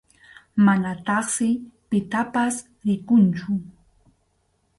Manataqsi 0.65 1.49
pitapas 1.89 2.55
rikunchu. 2.85 3.51